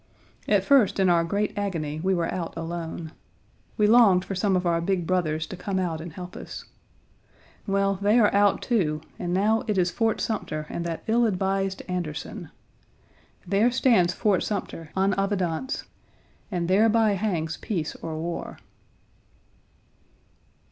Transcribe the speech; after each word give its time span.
At 0.47 0.63
first 0.63 0.99
in 0.99 1.09
our 1.09 1.23
great 1.23 1.55
agony 1.55 1.99
we 1.99 2.15
were 2.15 2.33
out 2.33 2.57
alone. 2.57 3.11
We 3.77 3.85
longed 3.85 4.25
for 4.25 4.33
some 4.33 4.55
of 4.55 4.65
our 4.65 4.81
big 4.81 5.05
brothers 5.05 5.45
to 5.45 5.55
come 5.55 5.77
out 5.77 6.01
and 6.01 6.11
help 6.13 6.35
us. 6.35 6.65
Well, 7.67 7.99
they 8.01 8.17
are 8.19 8.33
out, 8.33 8.63
too, 8.63 9.01
and 9.19 9.31
now 9.31 9.61
it 9.67 9.77
is 9.77 9.91
Fort 9.91 10.19
Sumter 10.19 10.65
and 10.69 10.83
that 10.87 11.03
ill 11.05 11.27
advised 11.27 11.83
Anderson. 11.87 12.49
There 13.45 13.69
stands 13.69 14.11
Fort 14.11 14.41
Sumter, 14.41 14.89
en 14.97 15.13
evidence, 15.19 15.85
and 16.51 16.67
thereby 16.67 17.11
hangs 17.11 17.57
peace 17.57 17.95
or 17.97 18.17
war. 18.17 18.57